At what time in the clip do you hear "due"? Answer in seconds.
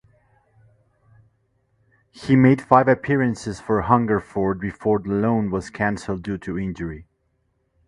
6.23-6.39